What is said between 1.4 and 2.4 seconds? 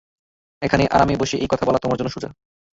এই কথা বলা তোমার জন্য সোজা।